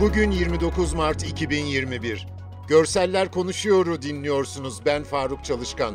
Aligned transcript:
Bugün 0.00 0.30
29 0.30 0.94
Mart 0.94 1.24
2021. 1.24 2.26
Görseller 2.68 3.30
Konuşuyor'u 3.30 4.02
dinliyorsunuz. 4.02 4.80
Ben 4.86 5.04
Faruk 5.04 5.44
Çalışkan. 5.44 5.94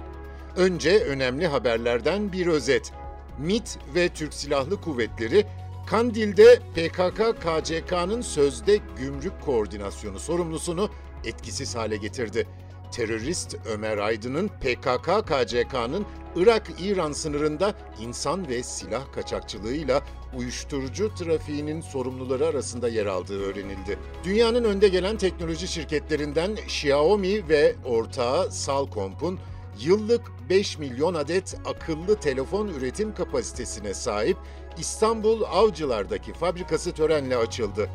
Önce 0.55 0.99
önemli 0.99 1.47
haberlerden 1.47 2.31
bir 2.31 2.47
özet. 2.47 2.93
MİT 3.39 3.79
ve 3.95 4.09
Türk 4.09 4.33
Silahlı 4.33 4.81
Kuvvetleri 4.81 5.45
Kandil'de 5.87 6.59
PKK-KCK'nın 6.75 8.21
sözde 8.21 8.79
gümrük 8.97 9.41
koordinasyonu 9.41 10.19
sorumlusunu 10.19 10.89
etkisiz 11.25 11.75
hale 11.75 11.97
getirdi. 11.97 12.47
Terörist 12.93 13.55
Ömer 13.65 13.97
Aydın'ın 13.97 14.47
PKK-KCK'nın 14.61 16.05
Irak-İran 16.35 17.11
sınırında 17.11 17.73
insan 17.99 18.47
ve 18.47 18.63
silah 18.63 19.13
kaçakçılığıyla 19.13 20.01
uyuşturucu 20.37 21.15
trafiğinin 21.15 21.81
sorumluları 21.81 22.47
arasında 22.47 22.89
yer 22.89 23.05
aldığı 23.05 23.41
öğrenildi. 23.41 23.99
Dünyanın 24.23 24.63
önde 24.63 24.87
gelen 24.87 25.17
teknoloji 25.17 25.67
şirketlerinden 25.67 26.55
Xiaomi 26.55 27.49
ve 27.49 27.75
ortağı 27.85 28.51
Salcomp'un 28.51 29.39
yıllık 29.79 30.21
5 30.49 30.77
milyon 30.77 31.13
adet 31.13 31.57
akıllı 31.65 32.19
telefon 32.19 32.67
üretim 32.67 33.13
kapasitesine 33.15 33.93
sahip 33.93 34.37
İstanbul 34.77 35.41
Avcılar'daki 35.41 36.33
fabrikası 36.33 36.91
törenle 36.91 37.37
açıldı. 37.37 37.89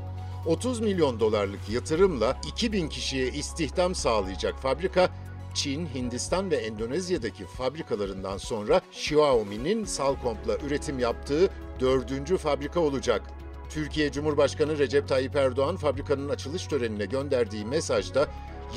30 0.47 0.81
milyon 0.81 1.21
dolarlık 1.21 1.69
yatırımla 1.69 2.37
2000 2.47 2.89
kişiye 2.89 3.29
istihdam 3.29 3.95
sağlayacak 3.95 4.59
fabrika, 4.59 5.11
Çin, 5.55 5.87
Hindistan 5.95 6.51
ve 6.51 6.57
Endonezya'daki 6.57 7.45
fabrikalarından 7.45 8.37
sonra 8.37 8.81
Xiaomi'nin 8.93 9.85
Salcomp'la 9.85 10.57
üretim 10.57 10.99
yaptığı 10.99 11.51
dördüncü 11.81 12.37
fabrika 12.37 12.81
olacak. 12.81 13.23
Türkiye 13.71 14.13
Cumhurbaşkanı 14.13 14.79
Recep 14.79 15.09
Tayyip 15.09 15.37
Erdoğan 15.37 15.77
fabrikanın 15.77 16.29
açılış 16.29 16.67
törenine 16.67 17.05
gönderdiği 17.05 17.65
mesajda 17.65 18.29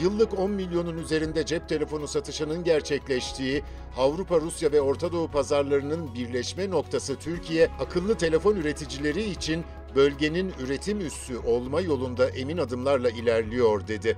yıllık 0.02 0.40
10 0.40 0.52
milyonun 0.52 0.98
üzerinde 0.98 1.46
cep 1.46 1.70
telefonu 1.70 2.08
satışının 2.08 2.64
gerçekleştiği, 2.64 3.64
Avrupa, 3.98 4.42
Rusya 4.42 4.72
ve 4.72 4.82
Orta 4.82 5.12
Doğu 5.12 5.32
pazarlarının 5.32 6.16
birleşme 6.16 6.70
noktası 6.70 7.16
Türkiye, 7.16 7.70
akıllı 7.80 8.18
telefon 8.18 8.56
üreticileri 8.56 9.24
için 9.24 9.64
bölgenin 9.96 10.54
üretim 10.60 11.00
üssü 11.00 11.38
olma 11.38 11.82
yolunda 11.82 12.30
emin 12.30 12.58
adımlarla 12.58 13.10
ilerliyor 13.10 13.88
dedi. 13.88 14.18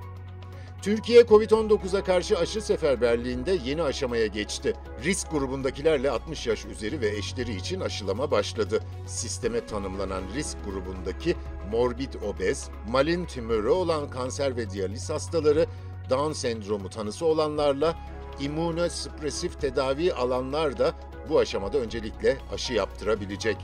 Türkiye 0.83 1.21
Covid-19'a 1.21 2.03
karşı 2.03 2.37
aşı 2.37 2.61
seferberliğinde 2.61 3.57
yeni 3.65 3.83
aşamaya 3.83 4.27
geçti. 4.27 4.73
Risk 5.03 5.31
grubundakilerle 5.31 6.11
60 6.11 6.47
yaş 6.47 6.65
üzeri 6.65 7.01
ve 7.01 7.07
eşleri 7.09 7.55
için 7.55 7.79
aşılama 7.79 8.31
başladı. 8.31 8.79
Sisteme 9.07 9.65
tanımlanan 9.65 10.23
risk 10.35 10.57
grubundaki 10.65 11.35
morbid 11.71 12.13
obez, 12.13 12.69
malin 12.89 13.25
tümörü 13.25 13.69
olan 13.69 14.09
kanser 14.09 14.57
ve 14.57 14.69
diyaliz 14.69 15.09
hastaları, 15.09 15.65
Down 16.09 16.31
sendromu 16.31 16.89
tanısı 16.89 17.25
olanlarla 17.25 17.95
immünosüpresif 18.39 19.61
tedavi 19.61 20.13
alanlar 20.13 20.77
da 20.77 20.93
bu 21.29 21.39
aşamada 21.39 21.77
öncelikle 21.77 22.37
aşı 22.53 22.73
yaptırabilecek. 22.73 23.57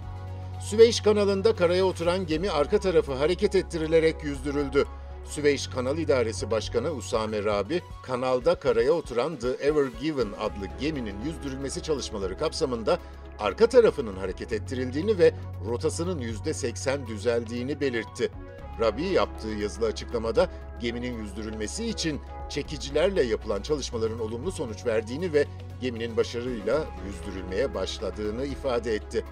Süveyş 0.60 1.02
kanalında 1.02 1.56
karaya 1.56 1.86
oturan 1.86 2.26
gemi 2.26 2.50
arka 2.52 2.80
tarafı 2.80 3.14
hareket 3.14 3.56
ettirilerek 3.56 4.24
yüzdürüldü. 4.24 4.86
Süveyş 5.26 5.68
Kanal 5.68 5.98
İdaresi 5.98 6.52
Başkanı 6.52 6.92
Usame 6.92 7.44
Rabi, 7.44 7.82
kanalda 8.04 8.56
karaya 8.56 8.92
oturan 8.92 9.36
The 9.36 9.48
Ever 9.48 9.86
Given 10.02 10.28
adlı 10.40 10.68
geminin 10.80 11.16
yüzdürülmesi 11.26 11.84
çalışmaları 11.84 12.38
kapsamında 12.38 13.00
arka 13.40 13.68
tarafının 13.68 14.18
hareket 14.18 14.54
ettirildiğini 14.54 15.18
ve 15.18 15.34
rotasının 15.66 16.22
%80 16.22 17.08
düzeldiğini 17.08 17.80
belirtti. 17.80 18.32
Rabi 18.80 19.04
yaptığı 19.04 19.48
yazılı 19.48 19.86
açıklamada 19.86 20.50
geminin 20.80 21.18
yüzdürülmesi 21.18 21.86
için 21.86 22.22
çekicilerle 22.50 23.24
yapılan 23.24 23.62
çalışmaların 23.62 24.20
olumlu 24.20 24.52
sonuç 24.52 24.86
verdiğini 24.86 25.34
ve 25.34 25.46
geminin 25.82 26.18
başarıyla 26.18 26.86
yüzdürülmeye 27.08 27.74
başladığını 27.74 28.46
ifade 28.46 28.96
etti. 28.96 29.26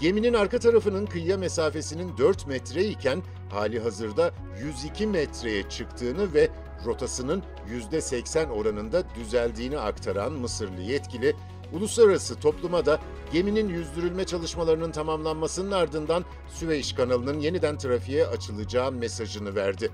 Geminin 0.00 0.34
arka 0.34 0.58
tarafının 0.58 1.06
kıyıya 1.06 1.38
mesafesinin 1.38 2.18
4 2.18 2.46
metre 2.46 2.84
iken 2.84 3.22
hali 3.50 3.80
hazırda 3.80 4.30
102 4.62 5.06
metreye 5.06 5.68
çıktığını 5.68 6.34
ve 6.34 6.48
rotasının 6.86 7.42
%80 7.92 8.50
oranında 8.50 9.02
düzeldiğini 9.14 9.78
aktaran 9.78 10.32
Mısırlı 10.32 10.80
yetkili, 10.80 11.36
uluslararası 11.72 12.40
topluma 12.40 12.86
da 12.86 13.00
geminin 13.32 13.68
yüzdürülme 13.68 14.24
çalışmalarının 14.24 14.92
tamamlanmasının 14.92 15.70
ardından 15.70 16.24
Süveyş 16.48 16.92
kanalının 16.92 17.40
yeniden 17.40 17.78
trafiğe 17.78 18.26
açılacağı 18.26 18.92
mesajını 18.92 19.54
verdi. 19.54 19.90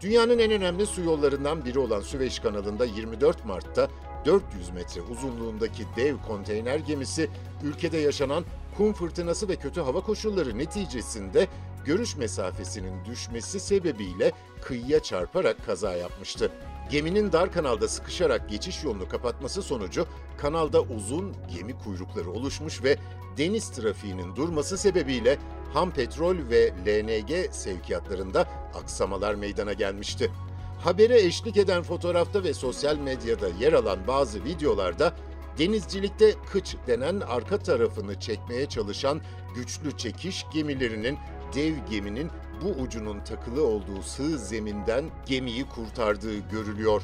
Dünyanın 0.00 0.38
en 0.38 0.50
önemli 0.50 0.86
su 0.86 1.02
yollarından 1.02 1.64
biri 1.64 1.78
olan 1.78 2.00
Süveyş 2.00 2.38
kanalında 2.38 2.84
24 2.84 3.44
Mart'ta 3.44 3.88
400 4.24 4.70
metre 4.70 5.00
uzunluğundaki 5.00 5.82
dev 5.96 6.16
konteyner 6.28 6.78
gemisi 6.78 7.30
ülkede 7.64 7.98
yaşanan 7.98 8.44
kum 8.80 8.92
fırtınası 8.92 9.48
ve 9.48 9.56
kötü 9.56 9.80
hava 9.80 10.00
koşulları 10.00 10.58
neticesinde 10.58 11.48
görüş 11.84 12.16
mesafesinin 12.16 13.04
düşmesi 13.04 13.60
sebebiyle 13.60 14.32
kıyıya 14.62 15.02
çarparak 15.02 15.66
kaza 15.66 15.96
yapmıştı. 15.96 16.52
Geminin 16.90 17.32
dar 17.32 17.52
kanalda 17.52 17.88
sıkışarak 17.88 18.50
geçiş 18.50 18.84
yolunu 18.84 19.08
kapatması 19.08 19.62
sonucu 19.62 20.06
kanalda 20.38 20.80
uzun 20.80 21.36
gemi 21.54 21.78
kuyrukları 21.78 22.30
oluşmuş 22.30 22.82
ve 22.82 22.96
deniz 23.36 23.70
trafiğinin 23.70 24.36
durması 24.36 24.78
sebebiyle 24.78 25.38
ham 25.74 25.90
petrol 25.90 26.36
ve 26.50 26.72
LNG 26.86 27.52
sevkiyatlarında 27.52 28.48
aksamalar 28.74 29.34
meydana 29.34 29.72
gelmişti. 29.72 30.30
Habere 30.84 31.20
eşlik 31.20 31.56
eden 31.56 31.82
fotoğrafta 31.82 32.44
ve 32.44 32.54
sosyal 32.54 32.96
medyada 32.96 33.48
yer 33.48 33.72
alan 33.72 33.98
bazı 34.06 34.44
videolarda 34.44 35.12
denizcilikte 35.60 36.34
kıç 36.52 36.76
denen 36.86 37.20
arka 37.20 37.58
tarafını 37.58 38.20
çekmeye 38.20 38.66
çalışan 38.66 39.20
güçlü 39.54 39.96
çekiş 39.96 40.46
gemilerinin 40.52 41.18
dev 41.54 41.74
geminin 41.90 42.30
bu 42.62 42.68
ucunun 42.68 43.20
takılı 43.20 43.66
olduğu 43.66 44.02
sığ 44.02 44.38
zeminden 44.38 45.04
gemiyi 45.26 45.68
kurtardığı 45.68 46.38
görülüyor. 46.38 47.02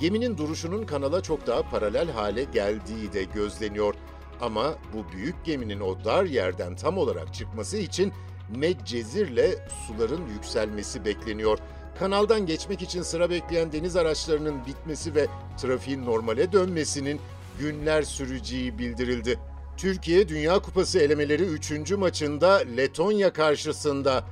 Geminin 0.00 0.38
duruşunun 0.38 0.86
kanala 0.86 1.22
çok 1.22 1.46
daha 1.46 1.62
paralel 1.62 2.10
hale 2.10 2.44
geldiği 2.44 3.12
de 3.12 3.24
gözleniyor. 3.24 3.94
Ama 4.40 4.74
bu 4.92 5.12
büyük 5.12 5.44
geminin 5.44 5.80
o 5.80 6.04
dar 6.04 6.24
yerden 6.24 6.76
tam 6.76 6.98
olarak 6.98 7.34
çıkması 7.34 7.78
için 7.78 8.12
Medcezir'le 8.56 9.58
suların 9.86 10.26
yükselmesi 10.34 11.04
bekleniyor. 11.04 11.58
Kanaldan 11.98 12.46
geçmek 12.46 12.82
için 12.82 13.02
sıra 13.02 13.30
bekleyen 13.30 13.72
deniz 13.72 13.96
araçlarının 13.96 14.66
bitmesi 14.66 15.14
ve 15.14 15.26
trafiğin 15.56 16.04
normale 16.04 16.52
dönmesinin 16.52 17.20
günler 17.58 18.02
süreceği 18.02 18.78
bildirildi. 18.78 19.38
Türkiye 19.76 20.28
Dünya 20.28 20.58
Kupası 20.58 20.98
elemeleri 20.98 21.42
3. 21.42 21.90
maçında 21.90 22.56
Letonya 22.76 23.32
karşısında 23.32 24.24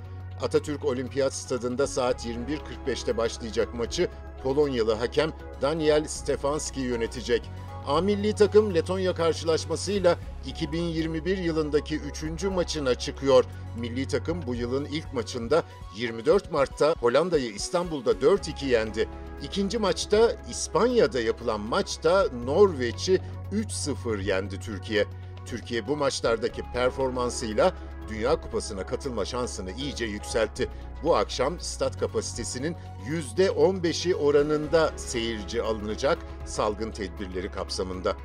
Atatürk 0.42 0.84
Olimpiyat 0.84 1.34
Stadında 1.34 1.86
saat 1.86 2.26
21.45'te 2.26 3.16
başlayacak 3.16 3.74
maçı 3.74 4.08
Polonyalı 4.42 4.94
hakem 4.94 5.32
Daniel 5.62 6.04
Stefanski 6.08 6.80
yönetecek. 6.80 7.42
A 7.86 8.00
milli 8.00 8.34
takım 8.34 8.74
Letonya 8.74 9.14
karşılaşmasıyla 9.14 10.18
2021 10.46 11.38
yılındaki 11.38 11.96
3. 11.96 12.44
maçına 12.44 12.94
çıkıyor. 12.94 13.44
Milli 13.78 14.08
takım 14.08 14.46
bu 14.46 14.54
yılın 14.54 14.84
ilk 14.84 15.12
maçında 15.12 15.62
24 15.96 16.52
Mart'ta 16.52 16.94
Hollanda'yı 17.00 17.50
İstanbul'da 17.50 18.12
4-2 18.12 18.66
yendi. 18.66 19.08
İkinci 19.42 19.78
maçta 19.78 20.32
İspanya'da 20.50 21.20
yapılan 21.20 21.60
maçta 21.60 22.26
Norveç'i 22.44 23.20
3-0 23.52 24.22
yendi 24.22 24.60
Türkiye. 24.60 25.06
Türkiye 25.46 25.88
bu 25.88 25.96
maçlardaki 25.96 26.62
performansıyla 26.72 27.72
Dünya 28.08 28.40
Kupası'na 28.40 28.86
katılma 28.86 29.24
şansını 29.24 29.72
iyice 29.72 30.04
yükseltti. 30.04 30.68
Bu 31.02 31.16
akşam 31.16 31.60
stat 31.60 32.00
kapasitesinin 32.00 32.76
%15'i 33.36 34.14
oranında 34.14 34.92
seyirci 34.96 35.62
alınacak 35.62 36.18
salgın 36.44 36.90
tedbirleri 36.90 37.50
kapsamında. 37.50 38.16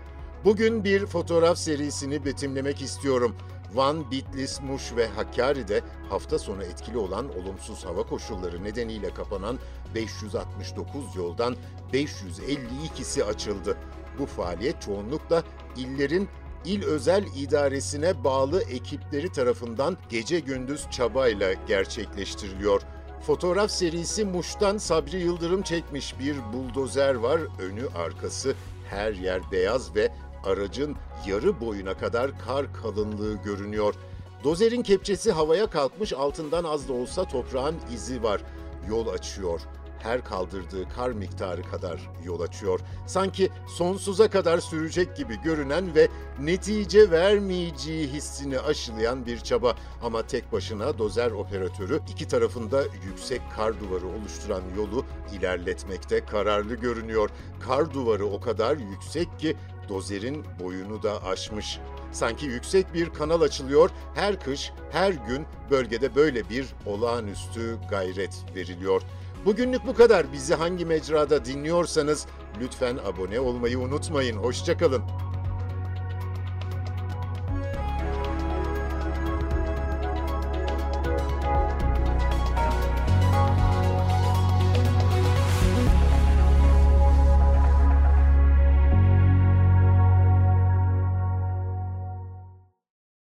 Bugün 0.45 0.83
bir 0.83 1.05
fotoğraf 1.05 1.57
serisini 1.57 2.25
betimlemek 2.25 2.81
istiyorum. 2.81 3.35
Van, 3.73 4.11
Bitlis, 4.11 4.61
Muş 4.61 4.95
ve 4.95 5.07
Hakkari'de 5.07 5.81
hafta 6.09 6.39
sonu 6.39 6.63
etkili 6.63 6.97
olan 6.97 7.29
olumsuz 7.39 7.85
hava 7.85 8.03
koşulları 8.03 8.63
nedeniyle 8.63 9.13
kapanan 9.13 9.59
569 9.95 11.15
yoldan 11.15 11.55
552'si 11.93 13.23
açıldı. 13.23 13.77
Bu 14.19 14.25
faaliyet 14.25 14.81
çoğunlukla 14.81 15.43
illerin 15.77 16.29
İl 16.65 16.83
Özel 16.83 17.25
İdaresine 17.35 18.23
bağlı 18.23 18.61
ekipleri 18.61 19.31
tarafından 19.31 19.97
gece 20.09 20.39
gündüz 20.39 20.89
çabayla 20.91 21.53
gerçekleştiriliyor. 21.67 22.81
Fotoğraf 23.27 23.71
serisi 23.71 24.25
Muş'tan 24.25 24.77
Sabri 24.77 25.17
Yıldırım 25.17 25.61
çekmiş 25.61 26.19
bir 26.19 26.35
buldozer 26.53 27.15
var. 27.15 27.41
Önü 27.59 27.87
arkası 27.95 28.55
her 28.89 29.13
yer 29.13 29.41
beyaz 29.51 29.95
ve 29.95 30.11
aracın 30.43 30.95
yarı 31.27 31.61
boyuna 31.61 31.93
kadar 31.93 32.39
kar 32.45 32.73
kalınlığı 32.73 33.35
görünüyor. 33.43 33.95
Dozerin 34.43 34.83
kepçesi 34.83 35.31
havaya 35.31 35.67
kalkmış 35.67 36.13
altından 36.13 36.63
az 36.63 36.87
da 36.89 36.93
olsa 36.93 37.27
toprağın 37.27 37.75
izi 37.93 38.23
var. 38.23 38.41
yol 38.89 39.07
açıyor. 39.07 39.61
Her 39.99 40.23
kaldırdığı 40.23 40.89
kar 40.89 41.09
miktarı 41.09 41.63
kadar 41.63 42.09
yol 42.25 42.41
açıyor. 42.41 42.79
Sanki 43.07 43.49
sonsuza 43.67 44.29
kadar 44.29 44.59
sürecek 44.59 45.17
gibi 45.17 45.41
görünen 45.43 45.95
ve 45.95 46.07
netice 46.39 47.11
vermeyeceği 47.11 48.07
hissini 48.07 48.59
aşılayan 48.59 49.25
bir 49.25 49.39
çaba. 49.39 49.75
Ama 50.03 50.27
tek 50.27 50.51
başına 50.51 50.97
dozer 50.97 51.31
operatörü 51.31 51.99
iki 52.09 52.27
tarafında 52.27 52.83
yüksek 53.05 53.41
kar 53.55 53.79
duvarı 53.79 54.07
oluşturan 54.07 54.63
yolu 54.77 55.05
ilerletmekte 55.33 56.25
kararlı 56.25 56.75
görünüyor. 56.75 57.29
Kar 57.59 57.93
duvarı 57.93 58.25
o 58.25 58.41
kadar 58.41 58.77
yüksek 58.77 59.39
ki 59.39 59.55
dozerin 59.91 60.45
boyunu 60.59 61.03
da 61.03 61.23
aşmış. 61.23 61.79
Sanki 62.11 62.45
yüksek 62.45 62.93
bir 62.93 63.09
kanal 63.09 63.41
açılıyor, 63.41 63.89
her 64.15 64.39
kış, 64.39 64.71
her 64.91 65.11
gün 65.11 65.45
bölgede 65.71 66.15
böyle 66.15 66.49
bir 66.49 66.65
olağanüstü 66.85 67.77
gayret 67.89 68.45
veriliyor. 68.55 69.01
Bugünlük 69.45 69.87
bu 69.87 69.93
kadar. 69.93 70.33
Bizi 70.33 70.55
hangi 70.55 70.85
mecrada 70.85 71.45
dinliyorsanız 71.45 72.25
lütfen 72.61 72.97
abone 72.97 73.39
olmayı 73.39 73.79
unutmayın. 73.79 74.37
Hoşçakalın. 74.37 75.03